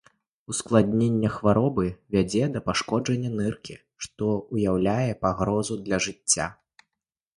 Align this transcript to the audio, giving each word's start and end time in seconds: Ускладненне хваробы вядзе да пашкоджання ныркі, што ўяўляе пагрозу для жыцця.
Ускладненне 0.51 1.29
хваробы 1.33 1.85
вядзе 2.15 2.41
да 2.57 2.63
пашкоджання 2.69 3.31
ныркі, 3.41 3.75
што 4.07 4.33
ўяўляе 4.57 5.11
пагрозу 5.27 5.73
для 5.87 5.97
жыцця. 6.07 6.53